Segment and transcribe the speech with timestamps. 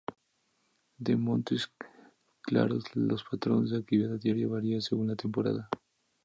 [1.05, 1.71] En Montes
[2.41, 5.69] Claros, los patrones de actividad diaria varían según la temporada.